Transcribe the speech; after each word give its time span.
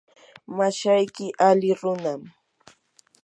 mashayki 0.57 1.25
ali 1.47 1.69
runam. 1.79 2.21